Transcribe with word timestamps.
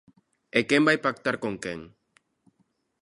E 0.57 0.59
quen 0.69 0.83
vai 0.87 0.97
pactar 1.05 1.35
con 1.43 1.53
quen. 1.63 1.79